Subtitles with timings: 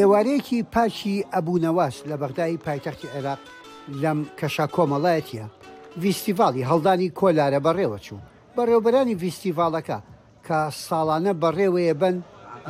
[0.00, 3.40] ئێوارەیەکی پاچی ئەبوونەواز لە بەغدای پایتەختی عێراق
[4.02, 5.44] لەم کەشە کۆمەڵایەتە
[6.02, 8.20] ویسیڤالی هەڵدانی کۆلارە بەڕێوە چوو
[8.56, 9.98] بەڕێوبەرانی ویسیڤالەکە
[10.46, 12.16] کە ساڵانە بەڕێوەیە بن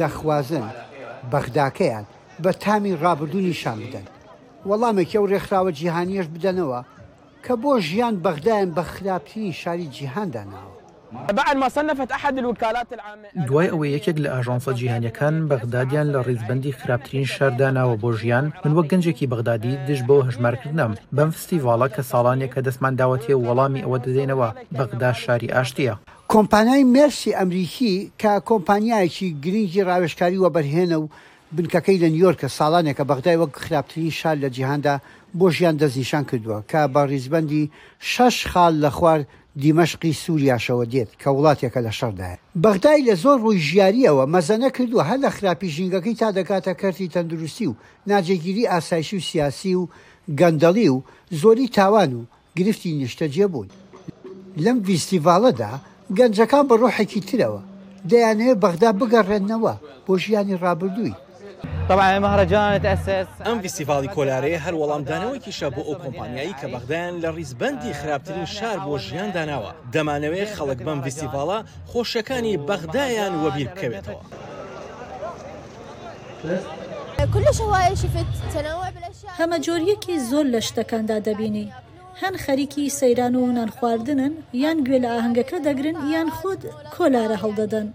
[0.00, 0.66] دەخوازن
[1.32, 2.04] بەخداکەیان
[2.42, 4.06] بە تامی ڕابردوونی شان بدەن
[4.68, 6.80] وەڵامێکی ئەو ڕێکخراوە جیهانیش بدەنەوە
[7.44, 10.72] کە بۆ ژیان بەغدایان بە خراپترین شاری جیهانداناوە
[13.48, 18.72] دوای ئەوەی یەکێک لە ئاژانسە جیهانیەکان بەغدادیان لە ڕیزبندی خراپترین شاردا ناوە بۆ ژیان من
[18.76, 24.48] وەک گەنجێکی بغدادی دش بۆ هەژمارکردنم بەم فستیڤالە کە ساڵانێکە دەستمان داوەتێ وەڵامی ئەوە دەدەینەوە
[24.78, 25.94] بەغدا شاری ئاشتیە.
[26.32, 31.06] کۆمپانای مەرسی ئەمریکی کە کۆمپانیایکی گرنگی ڕاوێشکاری وە بەرهێنە و
[31.56, 34.94] بنکەکەی لە نیویۆرکە ساڵانێکە بەغدای وەک خراپترین شار لە جیهاندا
[35.38, 37.70] بۆ ژیان دەستنیشان کردووە کە بە ریزبندی
[38.12, 39.20] شەش خاڵ لە خوار
[39.62, 45.18] دیمەشقی سووریاشەوە دێت کە وڵاتێکە لە شەردایە بەغدای لە زۆر ڕووی ژیاریەوە مەزەنە کردووە هەر
[45.24, 47.74] لە خراپی ژینگەکەی تا دەکاتە کەرتی تەندروستی و
[48.08, 49.88] ناجێگیری ئاسایشی و سیاسی و
[50.38, 51.02] گەندەڵی و
[51.40, 52.22] زۆری تاوان و
[52.56, 53.68] گرفتی نیشتەجێ بوون
[54.64, 55.72] لەم ویستیڤالەدا
[56.18, 57.62] گەنجەکان بە ڕۆحێکی ترەوە
[58.10, 59.74] دەیانەیە بەغدا بگەڕێنەوە
[60.06, 61.14] بۆ ژیانی ڕابردووی
[61.88, 67.92] طبعا مهرجان تأسس ئەم فیسیڤالی کۆلارەیە هەر وەڵامدانەوەیکیشە بۆ ئەو کۆمپانیایی کە بەغدایان لە ریزبندی
[68.02, 71.58] خراپترین شار بۆ ژیان داناوە دەمانەوێت خەڵک بەم فیسیڤاڵە
[71.92, 74.22] خۆشەکانی بەغدایان وەبیر بکەوێتەوە.
[77.34, 81.68] كل شوائل شفت تنوع بالاشياء هەمە جۆریەکی زۆر لە شتەکاندا دەبینی
[82.20, 86.62] هەن خەریکی سەیران و نان خواردنن یان گوێ لە ئاهنگەکە دەگرن یان خۆت
[86.94, 87.88] کۆلارە هەڵدەدەن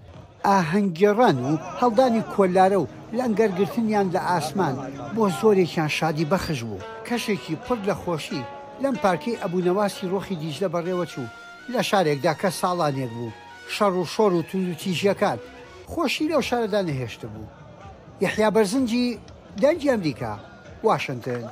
[0.47, 4.75] ئاهەنگگێڕان و هەڵدانی کۆلارە و لەنگەرگرتنیان لە ئاسمان
[5.15, 8.43] بۆ زۆرێکیان شادی بەخش بوو کەشێکی پڕ لە خۆشی
[8.83, 11.27] لەم پارکەی ئەبوونەواسی ڕۆخی دیژدە بەڕێوە چوو
[11.73, 13.35] لە شارێکدا کە ساڵانێک بوو
[13.75, 15.37] شەڕ و شۆڕ و تونند و تیژیەکان
[15.91, 17.47] خۆشی لەو شارەدا نەهێشتە بوو
[18.23, 19.05] یحیا بەرزنجی
[19.63, 20.33] دەنج ئەمریکا
[20.87, 21.43] واشنگتن.